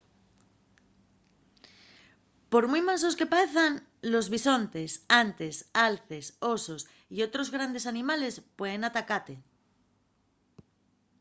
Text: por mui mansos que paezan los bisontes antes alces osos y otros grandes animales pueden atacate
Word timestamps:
por 2.51 2.63
mui 2.71 2.81
mansos 2.89 3.17
que 3.19 3.31
paezan 3.33 3.71
los 4.13 4.27
bisontes 4.35 4.91
antes 5.23 5.55
alces 5.89 6.25
osos 6.55 6.81
y 7.15 7.17
otros 7.27 7.47
grandes 7.55 7.85
animales 7.93 8.33
pueden 8.59 8.81
atacate 8.89 9.35